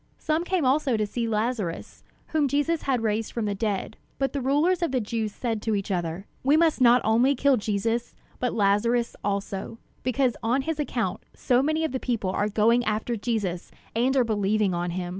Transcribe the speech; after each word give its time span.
Some 0.17 0.43
came 0.43 0.65
also 0.65 0.97
to 0.97 1.05
see 1.05 1.27
Lazarus, 1.27 2.03
whom 2.29 2.47
Jesus 2.47 2.81
had 2.81 3.03
raised 3.03 3.31
from 3.31 3.45
the 3.45 3.53
dead; 3.53 3.97
but 4.17 4.33
the 4.33 4.41
rulers 4.41 4.81
of 4.81 4.91
the 4.91 4.99
Jews 4.99 5.31
said 5.31 5.61
to 5.61 5.75
each 5.75 5.91
other: 5.91 6.25
"We 6.43 6.57
must 6.57 6.81
not 6.81 7.03
only 7.05 7.35
kill 7.35 7.55
Jesus, 7.55 8.15
but 8.39 8.51
Lazarus, 8.51 9.15
also; 9.23 9.77
because 10.01 10.35
on 10.41 10.63
his 10.63 10.79
account 10.79 11.21
so 11.35 11.61
many 11.61 11.83
of 11.83 11.91
the 11.91 11.99
people 11.99 12.31
are 12.31 12.49
going 12.49 12.83
after 12.83 13.15
Jesus 13.15 13.69
and 13.95 14.17
are 14.17 14.23
believing 14.23 14.73
on 14.73 14.89
him." 14.89 15.09